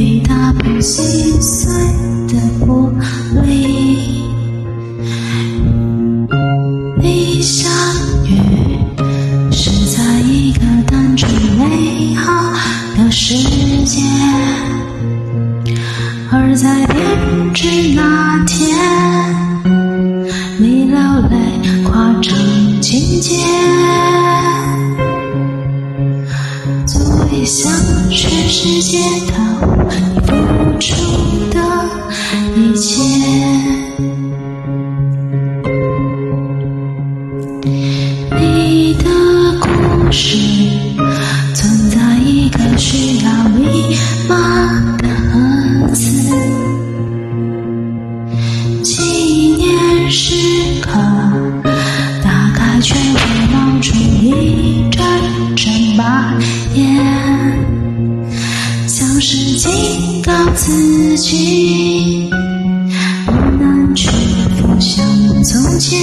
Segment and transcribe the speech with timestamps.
[0.00, 1.70] 被打破心碎
[2.26, 2.32] 的
[2.64, 2.90] 玻
[3.44, 3.98] 璃，
[6.98, 7.70] 你相
[8.24, 8.32] 遇
[9.52, 12.50] 是在一个单纯美好
[12.96, 13.34] 的世
[13.84, 14.00] 界，
[16.32, 18.74] 而在变质那天，
[20.58, 21.36] 你老泪，
[21.84, 22.34] 夸张
[22.80, 23.36] 情节，
[26.86, 26.98] 足
[27.30, 27.70] 以向
[28.08, 28.98] 全世界
[29.30, 29.69] 道。
[30.80, 30.96] 中
[31.50, 31.60] 的
[32.56, 33.02] 一切，
[38.40, 39.04] 你的
[39.60, 40.38] 故事
[41.54, 43.94] 存在一个需要密
[44.26, 46.02] 码的盒子。
[48.82, 49.02] 纪
[49.58, 50.34] 念时
[50.80, 50.90] 刻，
[52.24, 53.20] 打开却会
[53.52, 54.79] 冒出一。
[60.70, 62.30] 自己，
[63.26, 64.08] 不能去
[64.56, 65.04] 浮想
[65.42, 66.00] 从前。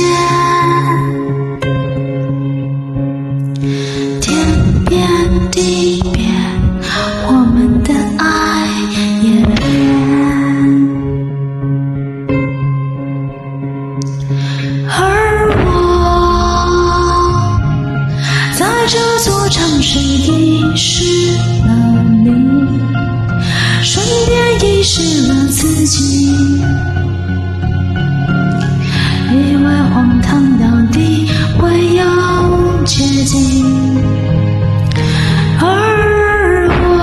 [24.77, 26.31] 迷失了自己，
[29.31, 32.03] 以为荒唐到底会有
[32.85, 33.65] 结局，
[35.59, 35.65] 而
[36.93, 37.01] 我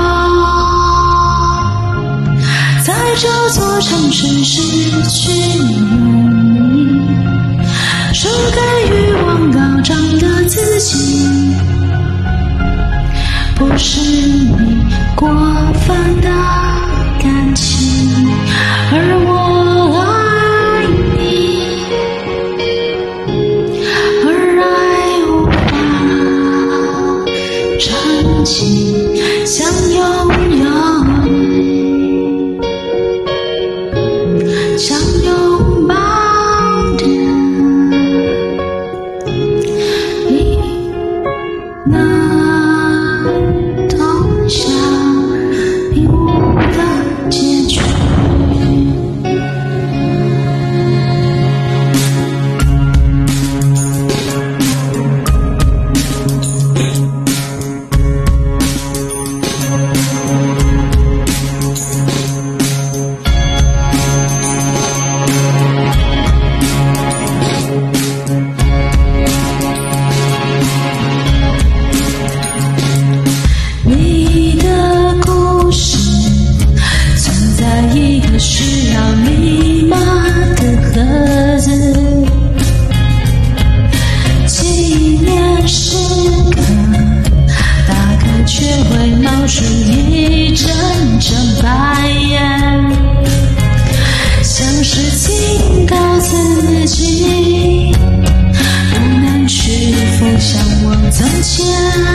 [2.85, 4.63] 在这座城市失
[5.11, 7.03] 去你，
[8.15, 8.61] 输给
[8.95, 8.95] 欲
[9.27, 10.95] 望高涨的自己，
[13.57, 14.44] 不是。
[28.55, 28.84] ti.
[89.57, 90.67] 数一阵
[91.21, 91.31] 阵
[91.63, 92.41] 白眼，
[94.43, 97.93] 像是警告自己
[98.91, 102.14] 不能屈服，向往从前。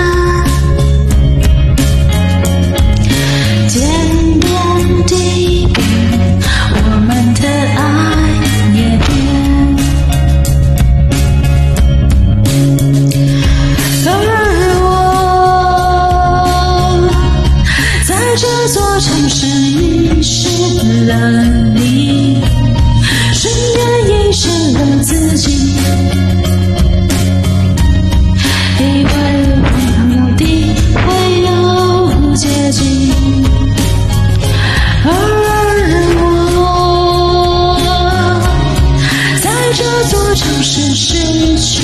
[40.30, 41.84] 我尝试失去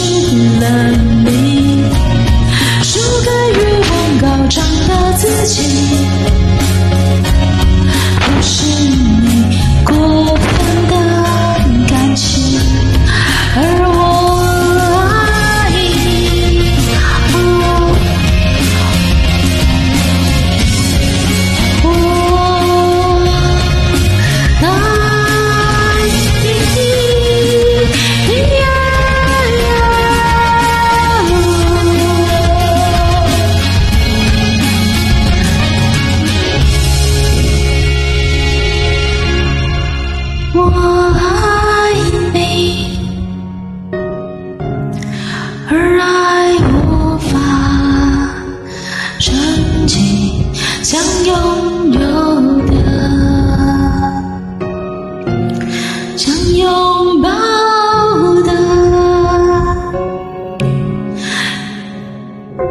[0.60, 0.92] 了
[1.26, 1.84] 你
[2.84, 6.45] 输给欲望高涨的自己。
[49.88, 50.44] 起
[50.82, 52.00] 想拥有
[52.68, 52.74] 的
[56.18, 57.30] 想拥抱
[58.44, 58.52] 的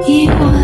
[0.06, 0.63] 疑问